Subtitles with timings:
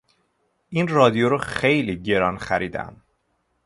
[0.69, 3.01] این رادیو را خیلی گران خریدم.